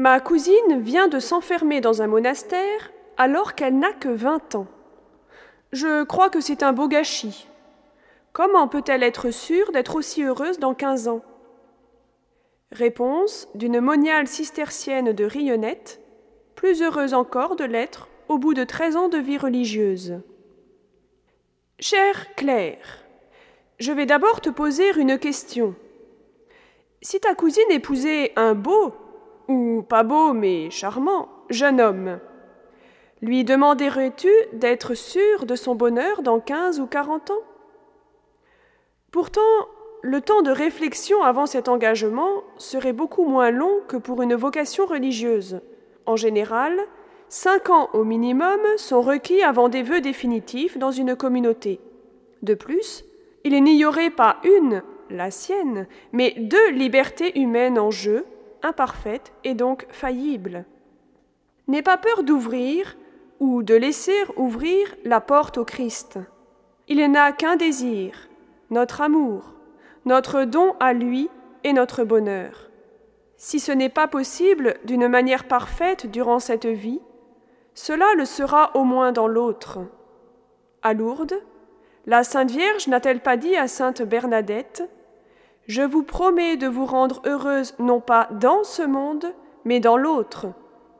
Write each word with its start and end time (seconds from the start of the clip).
Ma 0.00 0.18
cousine 0.18 0.80
vient 0.80 1.08
de 1.08 1.18
s'enfermer 1.18 1.82
dans 1.82 2.00
un 2.00 2.06
monastère 2.06 2.90
alors 3.18 3.54
qu'elle 3.54 3.78
n'a 3.78 3.92
que 3.92 4.08
vingt 4.08 4.54
ans. 4.54 4.66
Je 5.72 6.04
crois 6.04 6.30
que 6.30 6.40
c'est 6.40 6.62
un 6.62 6.72
beau 6.72 6.88
gâchis. 6.88 7.46
Comment 8.32 8.66
peut-elle 8.66 9.02
être 9.02 9.30
sûre 9.30 9.72
d'être 9.72 9.96
aussi 9.96 10.22
heureuse 10.22 10.58
dans 10.58 10.72
quinze 10.72 11.06
ans? 11.06 11.20
Réponse 12.72 13.46
d'une 13.54 13.80
moniale 13.80 14.26
cistercienne 14.26 15.12
de 15.12 15.24
Rayonnette, 15.26 16.00
plus 16.54 16.80
heureuse 16.80 17.12
encore 17.12 17.56
de 17.56 17.64
l'être 17.64 18.08
au 18.28 18.38
bout 18.38 18.54
de 18.54 18.64
treize 18.64 18.96
ans 18.96 19.10
de 19.10 19.18
vie 19.18 19.36
religieuse. 19.36 20.22
Chère 21.78 22.34
Claire, 22.36 23.04
je 23.78 23.92
vais 23.92 24.06
d'abord 24.06 24.40
te 24.40 24.48
poser 24.48 24.98
une 24.98 25.18
question. 25.18 25.74
Si 27.02 27.20
ta 27.20 27.34
cousine 27.34 27.70
épousait 27.70 28.32
un 28.36 28.54
beau, 28.54 28.94
ou 29.50 29.82
pas 29.82 30.04
beau 30.04 30.32
mais 30.32 30.70
charmant, 30.70 31.28
jeune 31.50 31.80
homme, 31.80 32.20
lui 33.20 33.44
demanderais-tu 33.44 34.30
d'être 34.52 34.94
sûr 34.94 35.44
de 35.44 35.56
son 35.56 35.74
bonheur 35.74 36.22
dans 36.22 36.38
quinze 36.38 36.80
ou 36.80 36.86
quarante 36.86 37.30
ans? 37.30 37.42
Pourtant, 39.10 39.40
le 40.02 40.20
temps 40.20 40.42
de 40.42 40.52
réflexion 40.52 41.22
avant 41.22 41.46
cet 41.46 41.68
engagement 41.68 42.44
serait 42.56 42.92
beaucoup 42.92 43.24
moins 43.24 43.50
long 43.50 43.80
que 43.88 43.96
pour 43.96 44.22
une 44.22 44.36
vocation 44.36 44.86
religieuse. 44.86 45.60
En 46.06 46.14
général, 46.16 46.78
cinq 47.28 47.70
ans 47.70 47.90
au 47.92 48.04
minimum 48.04 48.60
sont 48.76 49.02
requis 49.02 49.42
avant 49.42 49.68
des 49.68 49.82
vœux 49.82 50.00
définitifs 50.00 50.78
dans 50.78 50.92
une 50.92 51.16
communauté. 51.16 51.80
De 52.42 52.54
plus, 52.54 53.04
il 53.44 53.62
n'y 53.62 53.84
aurait 53.84 54.10
pas 54.10 54.36
une, 54.44 54.82
la 55.10 55.30
sienne, 55.30 55.88
mais 56.12 56.34
deux 56.38 56.70
libertés 56.70 57.38
humaines 57.38 57.78
en 57.78 57.90
jeu, 57.90 58.24
imparfaites 58.62 59.32
et 59.44 59.54
donc 59.54 59.86
faillibles. 59.90 60.64
N'aie 61.68 61.82
pas 61.82 61.96
peur 61.96 62.22
d'ouvrir 62.22 62.96
ou 63.38 63.62
de 63.62 63.74
laisser 63.74 64.16
ouvrir 64.36 64.94
la 65.04 65.20
porte 65.20 65.58
au 65.58 65.64
Christ. 65.64 66.18
Il 66.88 67.04
n'a 67.10 67.32
qu'un 67.32 67.56
désir, 67.56 68.28
notre 68.70 69.00
amour, 69.00 69.54
notre 70.04 70.44
don 70.44 70.74
à 70.80 70.92
lui 70.92 71.28
et 71.64 71.72
notre 71.72 72.04
bonheur. 72.04 72.70
Si 73.36 73.60
ce 73.60 73.72
n'est 73.72 73.88
pas 73.88 74.08
possible 74.08 74.74
d'une 74.84 75.08
manière 75.08 75.44
parfaite 75.44 76.10
durant 76.10 76.40
cette 76.40 76.66
vie, 76.66 77.00
cela 77.74 78.06
le 78.16 78.24
sera 78.24 78.76
au 78.76 78.84
moins 78.84 79.12
dans 79.12 79.28
l'autre. 79.28 79.78
À 80.82 80.92
Lourdes, 80.92 81.40
la 82.06 82.24
Sainte 82.24 82.50
Vierge 82.50 82.88
n'a-t-elle 82.88 83.20
pas 83.20 83.36
dit 83.36 83.56
à 83.56 83.68
Sainte 83.68 84.02
Bernadette 84.02 84.82
Je 85.70 85.82
vous 85.82 86.02
promets 86.02 86.56
de 86.56 86.66
vous 86.66 86.84
rendre 86.84 87.22
heureuse 87.24 87.76
non 87.78 88.00
pas 88.00 88.28
dans 88.32 88.64
ce 88.64 88.82
monde, 88.82 89.32
mais 89.64 89.78
dans 89.78 89.96
l'autre, 89.96 90.48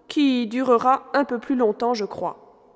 qui 0.06 0.46
durera 0.46 1.10
un 1.12 1.24
peu 1.24 1.40
plus 1.40 1.56
longtemps, 1.56 1.92
je 1.92 2.04
crois. 2.04 2.70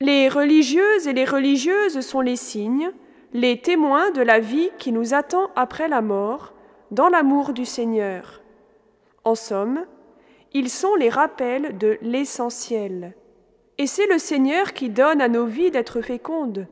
Les 0.00 0.30
religieuses 0.30 1.06
et 1.06 1.12
les 1.12 1.26
religieuses 1.26 2.00
sont 2.00 2.22
les 2.22 2.36
signes, 2.36 2.90
les 3.34 3.60
témoins 3.60 4.12
de 4.12 4.22
la 4.22 4.40
vie 4.40 4.70
qui 4.78 4.92
nous 4.92 5.12
attend 5.12 5.50
après 5.56 5.88
la 5.88 6.00
mort, 6.00 6.54
dans 6.90 7.10
l'amour 7.10 7.52
du 7.52 7.66
Seigneur. 7.66 8.40
En 9.24 9.34
somme, 9.34 9.84
ils 10.54 10.70
sont 10.70 10.94
les 10.94 11.10
rappels 11.10 11.76
de 11.76 11.98
l'essentiel. 12.00 13.14
Et 13.76 13.86
c'est 13.86 14.06
le 14.06 14.16
Seigneur 14.16 14.72
qui 14.72 14.88
donne 14.88 15.20
à 15.20 15.28
nos 15.28 15.44
vies 15.44 15.70
d'être 15.70 16.00
fécondes, 16.00 16.66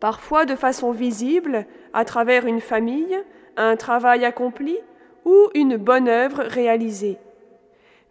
parfois 0.00 0.44
de 0.44 0.56
façon 0.56 0.90
visible, 0.90 1.66
à 1.92 2.04
travers 2.04 2.46
une 2.46 2.60
famille, 2.60 3.16
un 3.56 3.76
travail 3.76 4.24
accompli 4.24 4.76
ou 5.24 5.48
une 5.54 5.76
bonne 5.76 6.08
œuvre 6.08 6.42
réalisée, 6.42 7.18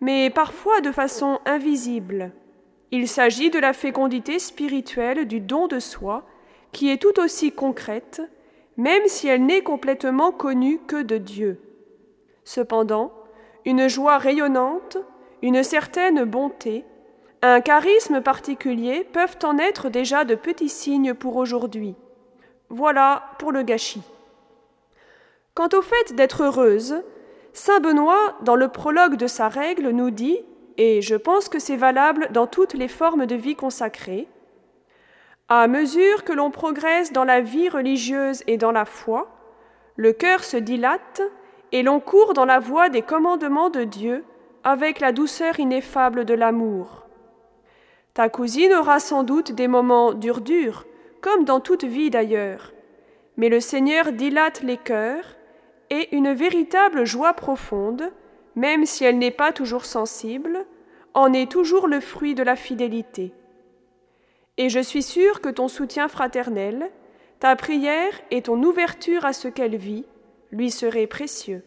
mais 0.02 0.30
parfois 0.30 0.82
de 0.82 0.92
façon 0.92 1.40
invisible. 1.46 2.32
Il 2.92 3.08
s'agit 3.08 3.50
de 3.50 3.60
la 3.60 3.74
fécondité 3.74 4.40
spirituelle 4.40 5.26
du 5.26 5.40
don 5.40 5.68
de 5.68 5.80
soi 5.80 6.24
qui 6.72 6.90
est 6.90 7.02
tout 7.02 7.20
aussi 7.20 7.52
concrète, 7.52 8.22
même 8.78 9.04
si 9.08 9.28
elle 9.28 9.46
n'est 9.46 9.64
complètement 9.64 10.32
connue 10.32 10.80
que 10.80 11.02
de 11.02 11.18
Dieu. 11.18 11.60
Cependant, 12.44 13.12
une 13.64 13.88
joie 13.88 14.18
rayonnante, 14.18 14.98
une 15.42 15.64
certaine 15.64 16.24
bonté, 16.26 16.84
un 17.42 17.62
charisme 17.62 18.22
particulier 18.22 19.04
peuvent 19.04 19.38
en 19.44 19.58
être 19.58 19.90
déjà 19.90 20.26
de 20.26 20.36
petits 20.36 20.70
signes 20.70 21.14
pour 21.14 21.36
aujourd'hui. 21.38 21.96
Voilà 22.70 23.24
pour 23.40 23.52
le 23.52 23.64
gâchis. 23.64 24.02
Quant 25.56 25.70
au 25.74 25.82
fait 25.82 26.14
d'être 26.14 26.44
heureuse, 26.44 27.02
Saint 27.54 27.80
Benoît, 27.80 28.36
dans 28.42 28.58
le 28.58 28.68
prologue 28.68 29.16
de 29.16 29.26
sa 29.26 29.48
règle, 29.48 29.88
nous 29.92 30.12
dit, 30.12 30.42
et 30.76 31.02
je 31.02 31.16
pense 31.16 31.48
que 31.48 31.60
c'est 31.60 31.78
valable 31.78 32.28
dans 32.34 32.46
toutes 32.46 32.74
les 32.74 32.90
formes 32.90 33.26
de 33.26 33.36
vie 33.36 33.56
consacrée, 33.56 34.28
à 35.48 35.68
mesure 35.70 36.26
que 36.26 36.34
l'on 36.34 36.52
progresse 36.52 37.14
dans 37.14 37.24
la 37.24 37.40
vie 37.40 37.70
religieuse 37.70 38.44
et 38.48 38.58
dans 38.58 38.74
la 38.74 38.84
foi, 38.84 39.30
le 39.96 40.12
cœur 40.12 40.44
se 40.44 40.58
dilate 40.58 41.22
et 41.72 41.84
l'on 41.84 42.02
court 42.02 42.34
dans 42.34 42.44
la 42.44 42.60
voie 42.60 42.90
des 42.90 43.02
commandements 43.02 43.70
de 43.70 43.86
Dieu 43.86 44.26
avec 44.66 45.00
la 45.00 45.14
douceur 45.14 45.58
ineffable 45.58 46.26
de 46.26 46.34
l'amour. 46.34 47.06
Ta 48.14 48.28
cousine 48.28 48.74
aura 48.74 49.00
sans 49.00 49.24
doute 49.24 49.54
des 49.54 49.70
moments 49.70 50.14
durs 50.14 50.42
durs, 50.42 50.86
comme 51.22 51.46
dans 51.46 51.62
toute 51.62 51.86
vie 51.86 52.10
d'ailleurs, 52.10 52.74
mais 53.38 53.48
le 53.48 53.62
Seigneur 53.62 54.12
dilate 54.12 54.62
les 54.62 54.78
cœurs 54.78 55.38
et 55.90 56.16
une 56.16 56.34
véritable 56.34 57.06
joie 57.06 57.34
profonde, 57.34 58.12
même 58.56 58.86
si 58.86 59.04
elle 59.04 59.18
n'est 59.18 59.32
pas 59.32 59.52
toujours 59.52 59.86
sensible, 59.86 60.66
en 61.14 61.34
est 61.34 61.52
toujours 61.52 61.88
le 61.88 62.00
fruit 62.00 62.36
de 62.36 62.44
la 62.44 62.56
fidélité. 62.56 63.34
Et 64.58 64.70
je 64.70 64.80
suis 64.80 65.04
sûre 65.04 65.42
que 65.42 65.50
ton 65.50 65.68
soutien 65.68 66.08
fraternel, 66.08 66.92
ta 67.40 67.56
prière 67.56 68.14
et 68.32 68.42
ton 68.42 68.62
ouverture 68.64 69.26
à 69.26 69.34
ce 69.34 69.48
qu'elle 69.48 69.76
vit 69.76 70.06
lui 70.52 70.72
seraient 70.72 71.08
précieux. 71.08 71.64